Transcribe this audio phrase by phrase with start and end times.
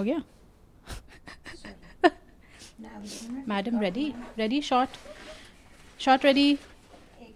[0.00, 0.22] हो गया
[3.48, 4.90] madam ready ready short
[6.00, 6.58] short ready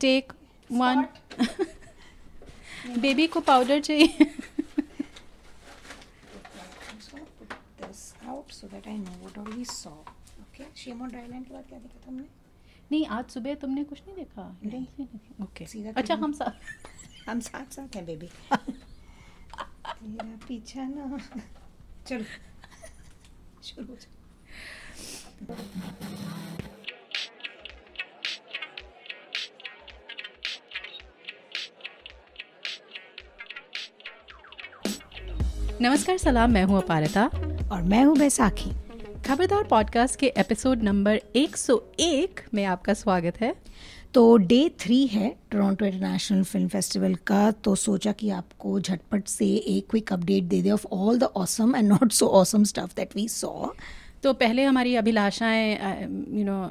[0.01, 0.33] take
[0.73, 1.07] one
[3.01, 4.31] baby को पाउडर चाहिए।
[8.55, 9.93] so that I know what all we saw.
[10.43, 10.67] Okay.
[10.81, 12.13] Shame Dryland के बाद क्या देखा था
[12.93, 15.07] नहीं आज सुबह तुमने कुछ नहीं देखा। नहीं।
[15.45, 21.19] ओके अच्छा हम साथ हम साथ साथ हैं बेबी तेरा पीछा ना।
[22.07, 22.25] चलो।
[23.65, 23.97] शुरू हो।
[35.81, 37.31] नमस्कार सलाम मैं हूँ अपारिता।
[37.73, 38.71] और मैं हूँ बैसाखी।
[39.29, 43.55] खबरदार पॉडकास्ट के एपिसोड नंबर 101 में आपका स्वागत है।
[44.15, 49.47] तो डे थ्री है टोरंटो इंटरनेशनल फ़िल्म फेस्टिवल का तो सोचा कि आपको झटपट से
[49.47, 53.17] एक क्विक अपडेट दे दे of all the awesome and not so awesome stuff that
[53.17, 53.67] we saw
[54.23, 55.79] तो पहले हमारी अभिलाषाएँ
[56.39, 56.71] यू नो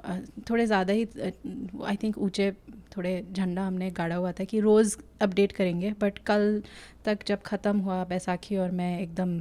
[0.50, 1.08] थोड़े ज़्यादा ही
[1.86, 2.52] आई थिंक ऊँचे,
[2.98, 6.64] थोड़े झंडा हमने गाड़ा हुआ था कि रोज़ अपडेट करेंगे बट कल
[7.06, 9.40] तक जब ख़त्म हुआ बैसाखी और मैं एकदम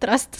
[0.00, 0.38] त्रस्त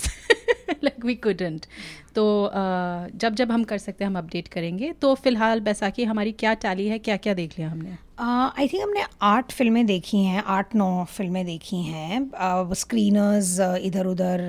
[0.71, 1.67] लाइक वी कुडेंट
[2.15, 6.33] तो uh, जब जब हम कर सकते हैं हम अपडेट करेंगे। तो फ़िलहाल बैसाखी हमारी
[6.33, 8.08] क्या टाली है क्या क्या देख लिया हमने?
[8.21, 14.41] आई थिंक हमने आठ फ़िल्में देखी हैं आठ नौ फ़िल्में देखी हैं। स्क्रीनर्स इधर उधर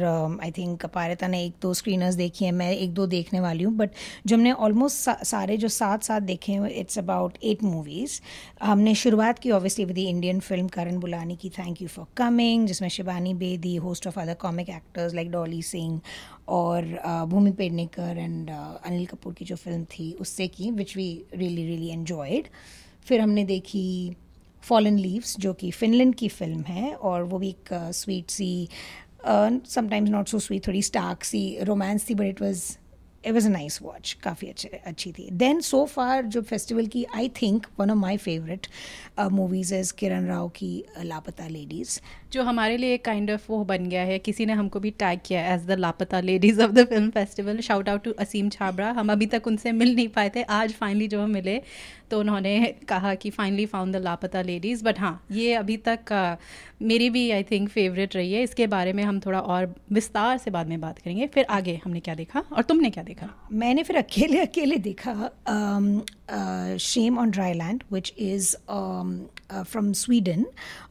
[0.43, 3.73] आई थिंक पारिता ने एक दो स्क्रीनर्स देखी हैं मैं एक दो देखने वाली हूँ
[3.77, 3.91] बट
[4.25, 8.19] जो हमने ऑलमोस्ट सारे जो साथ साथ देखे हैं इट्स अबाउट एट मूवीज़
[8.63, 12.89] हमने शुरुआत की obviously with Indian film Karan Bulani की थैंक यू फॉर कमिंग जिसमें
[12.89, 16.01] Shibani Bedi host of other comic actors like Dolly Singh
[16.47, 21.09] और uh, भूमि पेडनेकर एंड अनिल कपूर की जो फ़िल्म थी उससे की which we
[21.33, 22.47] really really enjoyed
[23.05, 24.15] फिर हमने देखी
[24.63, 28.67] फॉलन लीव्स जो कि फिनलैंड की फ़िल्म है और वो भी एक स्वीट सी
[29.25, 32.63] समटाइम्स नॉट सो स्वीट थोड़ी स्टार्क सी रोमांस थी but it was
[33.25, 35.29] it was a nice watch काफ़ी अच्छे अच्छी थी.
[35.31, 38.67] देन सो फार जो फेस्टिवल की I think one of my favourite
[39.19, 41.99] movies is Kiran Rao की uh, लापता लेडीज़
[42.31, 45.19] जो हमारे लिए एक काइंड ऑफ़ वो बन गया है किसी ने हमको भी टैग
[45.25, 49.11] किया as the Laapataa ladies of the film festival shout out to Aseem Chhabra हम
[49.11, 51.61] अभी तक उनसे मिल नहीं पाए थे आज फाइनली जो हम मिले
[52.11, 52.53] तो उन्होंने
[52.89, 56.41] कहा कि finally found the Laapataa ladies but हाँ ये अभी तक uh,
[56.81, 58.41] मेरी भी आई थिंक फेवरेट रही है.
[58.43, 61.27] इसके बारे में हम थोड़ा और विस्तार से बाद में बात करेंगे.
[61.27, 63.27] फिर आगे हमने क्या देखा और तुमने क्या देखा?
[63.51, 65.29] मैंने फिर अकेले अकेले देखा
[66.79, 68.55] shame on dry land which is
[69.51, 70.45] from Sweden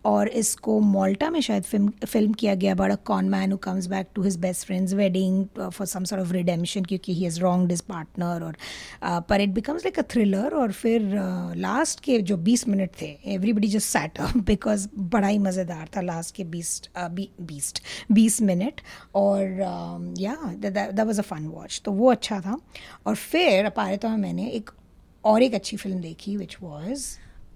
[0.05, 4.09] और इसको मोल्टा में शायद फ़िल्म फ़िल्म किया गया बड़ा con man who comes back
[4.15, 7.81] to his best friends wedding for some sort of redemption क्योंकि he has wrong his
[7.83, 11.11] partner और uh, पर it becomes like a thriller और फिर
[11.57, 15.89] लास्ट uh, के जो 20 मिनट थे everybody just sat up because बड़ा ही मज़ेदार
[15.97, 16.81] था लास्ट के बीस
[17.43, 18.81] बीस्ट बीस मिनट
[19.15, 22.59] और या that was a fun watch तो वो अच्छा था
[23.07, 24.71] और फिर अपारिता में मैंने एक
[25.25, 27.07] और एक अच्छी फ़िल्म देखी which was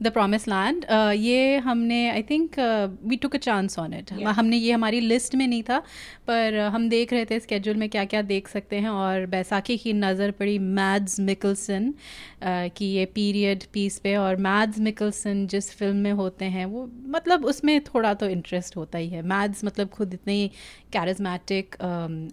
[0.02, 2.58] the promise land ये हमने I think
[3.04, 5.78] we took a chance on it हमने ये हमारी लिस्ट में नहीं था
[6.26, 9.76] पर uh, हम देख रहे थे स्केड्यूल में क्या क्या देख सकते हैं और बैसाखी
[9.76, 15.70] की नज़र पड़ी मैड्स मिकलसन uh, की ये पीरियड पीस पे और मैड्स मिकलसन जिस
[15.76, 19.88] फ़िल्म में होते हैं वो मतलब उसमें थोड़ा तो इंटरेस्ट होता ही है। मैड्स मतलब
[19.88, 20.50] खुद इतने
[20.92, 21.74] कैरिज्मेटिक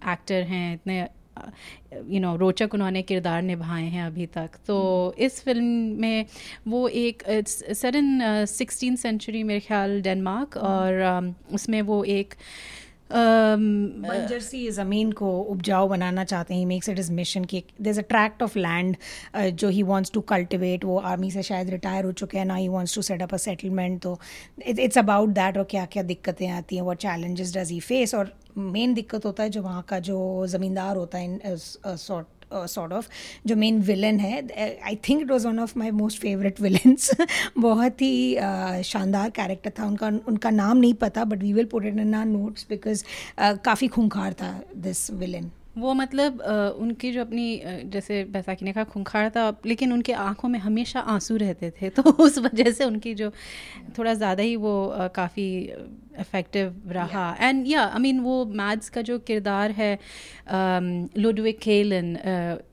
[0.09, 1.07] एक्टर हैं इतने
[2.09, 4.79] यू नो रोचक उन्होंने किरदार निभाए हैं अभी तक। तो
[5.17, 5.63] इस फ़िल्म
[6.01, 6.25] में
[6.67, 12.33] वो एक सर इन सिक्सटीन सेंचुरी मेरे ख्याल डेनमार्क और um, उसमें वो एक
[13.11, 18.01] बंजर सी ज़मीन को उपजाऊ बनाना चाहते हैं मेक्स इट इज़ मिशन कि there a
[18.09, 18.95] tract of land
[19.53, 22.67] जो ही वॉन्ट्स टू कल्टिवेट वो आर्मी से शायद रिटायर हो चुके हैं ना he
[22.67, 24.17] wants to set up a settlement तो
[24.67, 28.33] इट्स अबाउट दैट और क्या क्या दिक्कतें आती हैं वो चैलेंजेस डज ही फेस और
[28.57, 31.39] मेन दिक्कत होता है जो वहाँ का जो ज़मींदार होता है इन
[31.97, 33.07] सॉर्ट सॉर्ट ऑफ़
[33.45, 34.41] जो मेन विलन है
[34.85, 37.11] I think it was one of my most favourite villains
[37.57, 41.85] बहुत ही uh, शानदार कैरेक्टर था। उनका उनका नाम नहीं पता but we will put
[41.85, 43.03] it in our notes because
[43.39, 48.83] काफ़ी खूंखार था दिस विलन वो मतलब आ, उनकी जो अपनी जैसे बैसाखी ने कहा
[48.83, 53.13] खूंखार था लेकिन उनके आँखों में हमेशा आँसू रहते थे तो उस वजह से उनकी
[53.13, 53.31] जो
[53.97, 54.73] थोड़ा ज़्यादा ही वो
[55.15, 55.47] काफ़ी
[56.19, 59.91] इफ़ेक्टिव रहा एंड या आई मीन वो मैथ्स का जो किरदार है
[61.17, 62.15] लुडविक खेलन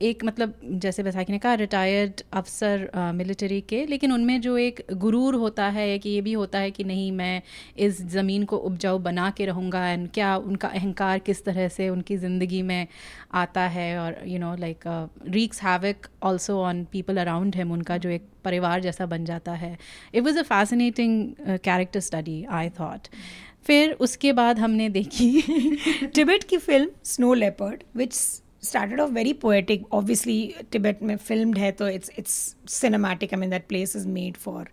[0.01, 0.53] एक मतलब
[0.85, 5.87] जैसे बैसाखी ने कहा रिटायर्ड अफसर मिलिट्री के लेकिन उनमें जो एक गुरूर होता है
[5.99, 7.41] कि ये भी होता है कि नहीं मैं
[7.79, 12.17] इस ज़मीन को उपजाऊ बना के रहूँगा एंड क्या उनका अहंकार किस तरह से उनकी
[12.17, 12.87] ज़िंदगी में
[13.35, 14.87] आता है और you know like
[15.29, 19.77] wreaks havoc also on people around him उनका जो एक परिवार जैसा बन जाता है
[20.13, 23.07] it was a fascinating character study I thought
[23.67, 25.31] फिर उसके बाद हमने देखी
[26.15, 28.13] टिबेट की film snow leopard which
[28.67, 30.37] started off very poetic obviously
[30.71, 32.37] tibet में filmed है तो it's it's
[32.75, 34.63] cinematic I mean that place is made for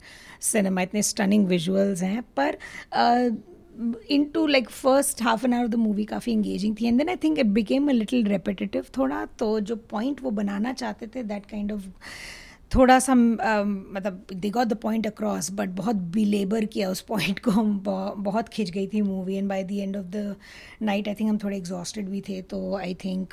[0.52, 2.56] cinema इतने stunning visuals हैं पर
[2.92, 3.30] uh,
[4.08, 7.38] into like first half an hour the movie काफ़ी engaging थी and then I think
[7.38, 11.76] it became a little repetitive थोड़ा तो जो point वो बनाना चाहते थे that kind
[11.76, 11.88] of
[12.74, 17.50] थोड़ा सा मतलब they got the point across but बहुत बिलेबर किया उस पॉइंट को
[17.50, 17.78] हम
[18.18, 20.36] बहुत खिंच गई थी movie and by the end of the
[20.82, 23.28] night I think हम थोड़े एग्जॉस्टेड भी थे तो I think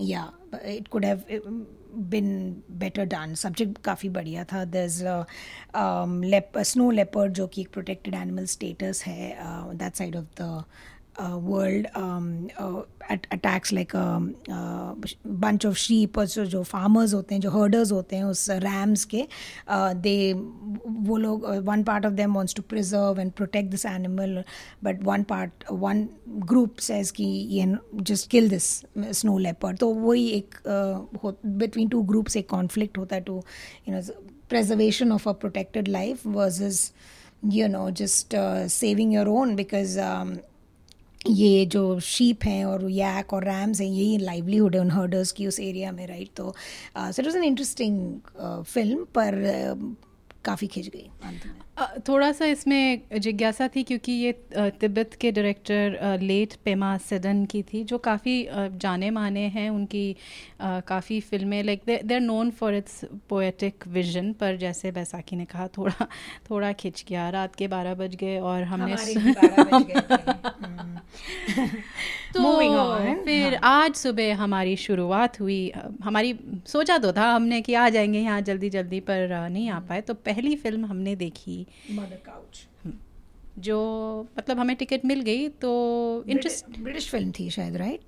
[0.00, 0.32] yeah
[0.64, 1.22] it could have
[1.96, 5.04] been better done subject काफ़ी बढ़िया था। दर इज़
[6.62, 9.36] स्नो लेपर्ड जो कि एक प्रोटेक्टेड एनिमल स्टेटस है
[9.74, 10.64] that side of the
[11.18, 17.12] uh, world um, uh, at, attacks like a, a bunch of sheep और जो farmers
[17.14, 19.26] होते हैं जो herders होते हैं उस rams के
[19.68, 20.34] uh, they
[21.08, 24.42] वो लोग one part of them wants to preserve and protect this animal
[24.82, 26.08] but one part one
[26.52, 31.32] group says कि ये just kill this snow leopard तो वही एक uh,
[31.64, 33.42] between two groups एक conflict होता है to
[33.86, 34.02] you know
[34.48, 36.92] preservation of a protected life versus
[37.42, 40.40] you know just uh, saving your own because um,
[41.26, 45.46] ये जो शीप हैं और यैक और रैम्स हैं यही लाइवलीहुड है उन हर्डर्स की
[45.46, 46.54] उस एरिया में राइट तो
[46.96, 48.18] so it was an interesting
[48.64, 49.42] film पर
[49.72, 49.94] uh,
[50.44, 51.10] काफ़ी खिंच गई
[52.08, 57.84] थोड़ा सा इसमें जिज्ञासा थी क्योंकि ये तिब्बत के डायरेक्टर लेट पेमा सेडन की थी
[57.84, 60.16] जो काफ़ी जाने माने हैं उनकी
[60.62, 65.68] काफ़ी फ़िल्में like they are known for its poetic vision पर जैसे बैसाखी ने कहा
[65.68, 66.06] थोड़ा
[66.50, 68.96] थोड़ा खिंच गया रात के बारह बज गए और हमने
[72.34, 73.84] तो फिर हाँ.
[73.84, 75.72] आज सुबह हमारी शुरुआत हुई
[76.02, 80.00] हमारी सोचा तो था हमने कि आ जाएँगे यहाँ जल्दी जल्दी पर नहीं आ पाए
[80.00, 82.98] तो पहली फ़िल्म हमने देखी काउच हम्म।
[83.58, 83.78] जो
[84.38, 85.72] मतलब हमें टिकट मिल गई तो
[86.28, 88.00] इंटरेस्ट ब्रिटिश फ़िल्म थी शायद right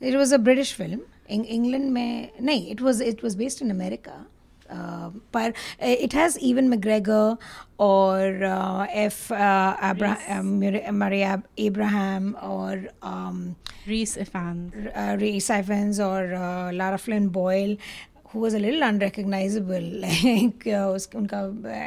[0.00, 4.24] it was a British film England में नहीं it was it was based in America
[4.70, 5.52] पर
[5.82, 7.36] इट हैज़ इवन मैग्रेगर
[7.80, 8.44] और
[8.94, 9.32] एफ़
[10.94, 12.88] मरिया एब्राहम और
[13.88, 14.70] रीस इफान
[15.20, 16.34] रीस इफेंस और
[16.74, 17.76] Lara Flynn Boyle
[18.34, 19.90] who was a little unrecognizable.
[20.04, 20.98] Like uh,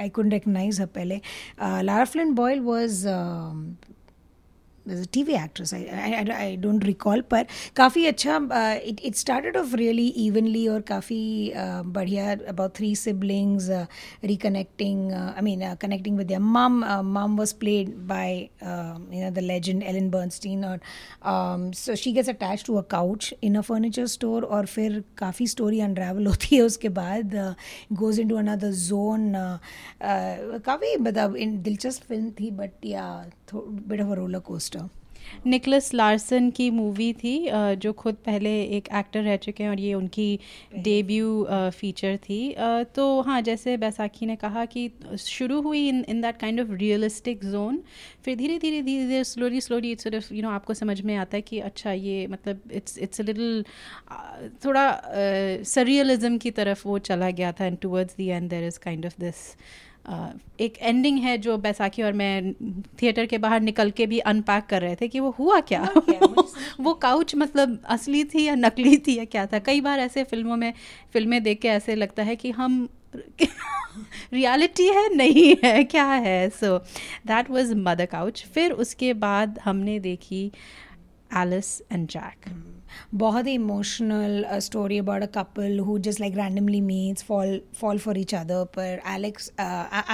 [0.06, 1.22] I couldn't recognize her pehle.
[1.60, 3.78] Uh, Lara Flynn Boyle was um,
[4.87, 5.73] there's a TV actress.
[5.73, 10.69] I, I, I don't recall, but काफ़ी अच्छा uh, it, it started off really evenly
[10.69, 13.87] और काफ़ी uh, बढ़िया about three siblings uh,
[14.23, 15.13] reconnecting.
[15.13, 16.83] Uh, I mean, uh, connecting with their mom.
[16.83, 20.65] Uh, mom was played by uh, you know the legend Ellen Bernstein.
[20.65, 20.81] और
[21.23, 25.47] um, so she gets attached to a couch in a furniture store और फिर काफ़ी
[25.47, 27.55] story unravel होती है उसके बाद uh,
[27.95, 29.35] goes into another zone.
[29.35, 29.59] Uh,
[30.01, 34.90] uh, काफ़ी मतलब दिलचस्प फिल्म थी but yeah, Of a roller coaster.
[35.48, 37.36] Niclas Larsson की मूवी थी
[37.78, 40.40] जो खुद पहले एक एक्टर रह चुके हैं और ये उनकी
[40.78, 42.40] डेब्यू फीचर थी
[42.96, 44.90] तो हाँ जैसे बैसाखी ने कहा कि
[45.20, 47.82] शुरू हुई in in that kind of realistic zone
[48.26, 51.42] फिर धीरे धीरे धीरे धीरे slowly slowly it's you know आपको समझ में आता है
[51.42, 53.64] कि अच्छा ये मतलब इट्स इट्स लिटिल
[54.66, 54.86] थोड़ा
[55.66, 59.20] सरियलिज्म की तरफ़ वो चला गया था and towards the end there is kind of
[59.20, 59.46] this
[60.60, 62.54] एक एंडिंग है जो बैसाखी और मैं
[63.02, 65.94] थिएटर के बाहर निकल के भी अनपैक कर रहे थे कि वो हुआ क्या,
[66.80, 69.60] वो काउच मतलब असली थी या नकली थी या क्या था?
[69.60, 70.74] कई बार ऐसे फ़िल्मों में
[71.14, 72.90] फ़िल्में देख के ऐसे लगता है कि हम
[74.34, 76.50] रियलिटी है नहीं है क्या है?
[76.50, 76.78] So
[77.28, 80.52] that was Mother Couch फिर उसके बाद हमने देखी
[81.38, 82.50] एलिस एंड जैक
[83.16, 88.20] बहुत ही emotional story about a couple who just like randomly meets fall fall for
[88.20, 89.52] each other पर Alex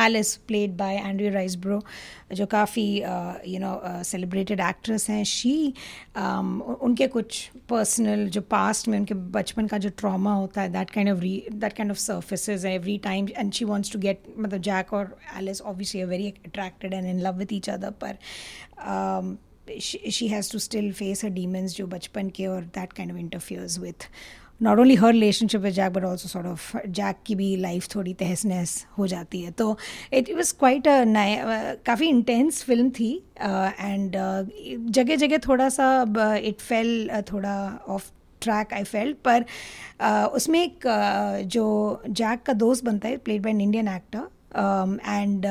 [0.05, 1.01] Alice played by
[1.57, 1.81] Riseborough
[2.33, 2.85] जो काफ़ी
[3.47, 5.23] यू नो सेलिब्रेटेड एक्ट्रेस हैं.
[5.23, 5.73] शी
[6.17, 10.89] um, उनके कुछ पर्सनल जो पास्ट में उनके बचपन का जो ट्रामा होता है that
[10.89, 14.61] kind of re that kind of surfaces every time and she wants to get मतलब
[14.61, 18.17] जैक और Alice obviously very attracted and in love with each other पर
[18.87, 19.35] um,
[19.81, 23.79] she has to still face a demons जो बचपन के और that kind of interferes
[23.79, 24.07] with
[24.61, 28.13] not only her relationship with Jack but also sort of Jack की भी life थोड़ी
[28.13, 29.77] तहस नहस हो जाती है। तो
[30.13, 30.83] इट वॉज़ क्वाइट
[31.85, 34.15] काफ़ी इंटेंस फ़िल्म थी एंड
[34.89, 35.87] जगह जगह थोड़ा सा
[36.43, 37.55] इट फेल थोड़ा
[37.87, 39.45] ऑफ़ ट्रैक आई फेल्ट पर
[40.35, 40.87] उसमें एक
[41.47, 41.65] जो
[42.09, 45.45] जैक का दोस्त बनता है played by an Indian actor and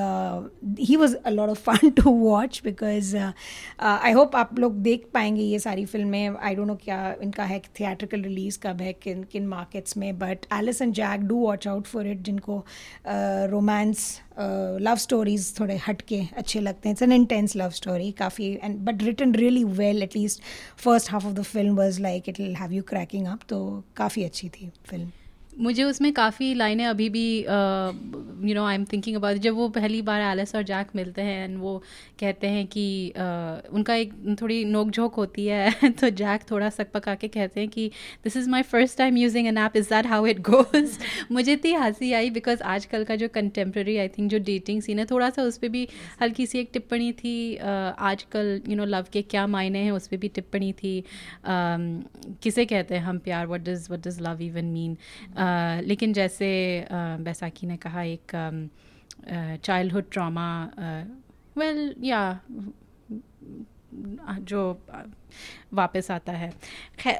[0.80, 5.42] he was a lot of fun to watch because I hope आप लोग देख पाएँगे
[5.42, 9.46] ये सारी फ़िल्में आई डोंट नो क्या इनका है थिएट्रिकल रिलीज़ कब है, किन किन
[9.46, 12.64] मार्केट्स में। But Alice and Jack do watch out for it जिनको
[13.06, 14.20] रोमांस
[14.80, 19.02] लव स्टोरीज थोड़े हटके अच्छे लगते हैं। It's an intense love story काफ़ी and but
[19.02, 20.42] written really well at least
[20.84, 23.62] first half of the film was like it will have you cracking up तो
[23.96, 25.10] काफ़ी अच्छी थी फ़िल्म
[25.62, 27.26] मुझे उसमें काफ़ी लाइनें अभी भी
[28.44, 31.44] you know I am thinking about जब वो पहली बार एलिस और जैक मिलते हैं
[31.44, 31.76] एंड वो
[32.20, 36.90] कहते हैं कि uh, उनका एक थोड़ी नोक झोंक होती है तो जैक थोड़ा सक
[36.90, 37.90] पका के कहते हैं कि
[38.24, 40.98] this is my first time using an app is that how it goes
[41.32, 45.06] मुझे इतनी हँसी आई बिकॉज़ आजकल का जो कंटेम्प्रेरी आई थिंक जो डेटिंग सीन है
[45.06, 45.86] थोड़ा सा उस पर भी
[46.22, 47.64] हल्की सी एक टिप्पणी थी uh,
[48.10, 51.86] आजकल यू नो लव के क्या मायने हैं उस पर भी टिप्पणी थी um,
[52.42, 53.46] किसे कहते हैं हम प्यार?
[53.46, 54.96] What does what does love even mean
[55.84, 56.48] लेकिन जैसे
[56.92, 58.32] बैसाखी ने कहा एक
[59.64, 60.46] चाइल्डहुड ट्रामा
[61.58, 62.40] वेल या
[64.42, 64.62] जो
[65.74, 66.52] वापस आता है।
[66.98, 67.18] खैर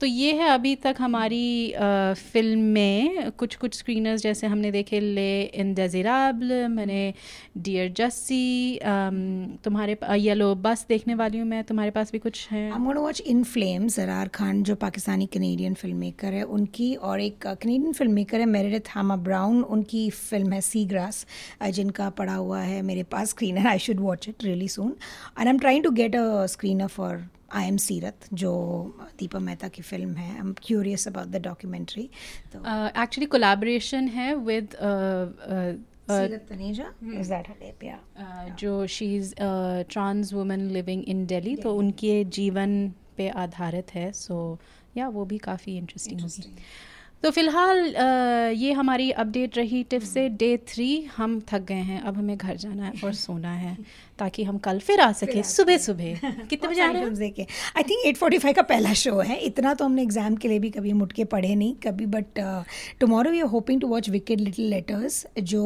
[0.00, 5.00] तो ये है अभी तक हमारी आ, फ़िल्म में कुछ कुछ स्क्रीनर्स जैसे हमने देखे
[5.00, 7.02] ले इन डेजिराबल मैंने
[7.58, 8.78] डियर जस्सी
[9.64, 12.70] तुम्हारे येलो बस देखने वाली हूँ मैं तुम्हारे पास भी कुछ है?
[12.70, 17.92] Watch in flame Zarrar Khan जो पाकिस्तानी कनेडियन फ़िल्म मेकर है उनकी और एक कनेडियन
[17.92, 21.26] फ़िल्म मेकर है मेरेडिथ हामा ब्राउन उनकी फ़िल्म है सी ग्रास
[21.70, 25.52] जिनका पड़ा हुआ है मेरे पास screener I should watch it really soon and I
[25.52, 28.52] am trying to get a screener for I am Sirat जो
[29.18, 30.30] दीपा मेहता की फ़िल्म है.
[30.32, 32.08] I am curious about the documentary
[32.52, 32.58] तो
[33.02, 34.76] एक्चुअली कोलाब्रेशन है विद
[38.60, 39.34] जो she is
[39.90, 42.70] trans women living in Delhi तो उनके जीवन
[43.16, 44.10] पे आधारित है.
[44.12, 44.58] सो
[44.96, 46.42] या वो भी काफ़ी इंटरेस्टिंग होगी.
[47.22, 47.78] तो फ़िलहाल
[48.56, 52.56] ये हमारी अपडेट रही टिप से डे थ्री। हम थक गए हैं अब हमें घर
[52.56, 53.76] जाना है और सोना है
[54.18, 56.14] ताकि हम कल फिर आ सके सुबह सुबह।
[56.50, 57.14] कितने बजे आ रहे हैं?
[57.14, 57.46] देखे
[57.76, 60.58] I think at forty five का पहला शो है। इतना तो हमने एग्ज़ाम के लिए
[60.58, 62.40] भी कभी मुट के पढ़े नहीं कभी but
[63.00, 65.64] tomorrow we are hoping to watch wicked little letters जो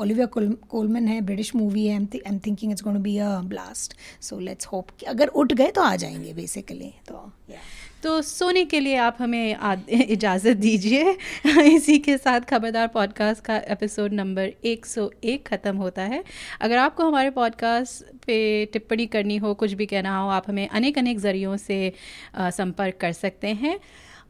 [0.00, 4.40] ओलिविया कोलमन है ब्रिटिश मूवी है। I am thinking it's going be a blast so
[4.40, 7.62] let's hope अगर उठ गए तो आ जाएँगे बेसिकली तो yeah.
[8.02, 9.56] तो सोने के लिए आप हमें
[9.88, 11.16] इजाज़त दीजिए।
[11.62, 16.24] इसी के साथ खबरदार पॉडकास्ट का एपिसोड नंबर 101 ख़त्म होता है।
[16.60, 20.98] अगर आपको हमारे पॉडकास्ट पे टिप्पणी करनी हो, कुछ भी कहना हो, आप हमें अनेक
[20.98, 21.92] अनेक ज़रियों से
[22.38, 23.80] संपर्क कर सकते हैं।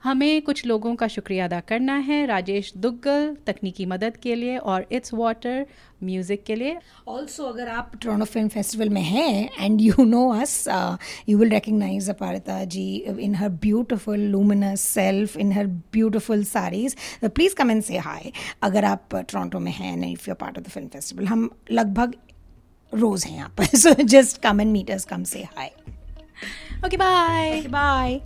[0.02, 4.86] हमें कुछ लोगों का शुक्रिया अदा करना है राजेश दुग्गल तकनीकी मदद के लिए और
[4.92, 5.66] इट्स वाटर
[6.04, 6.76] म्यूज़िक के लिए।
[7.08, 10.64] ऑल्सो अगर आप टोरोंटो फ़िल्म फेस्टिवल में हैं and you know us
[11.28, 12.86] you will recognize Aparita ji
[13.20, 18.84] in her beautiful luminous self in her beautiful saris please come and say hi अगर
[18.84, 22.14] आप टोरोंटो में हैं and if you part of the film festival हम लगभग
[22.92, 25.70] रोज़ हैं यहाँ पर so just come and meet us come say hi
[26.86, 28.20] okay bye bye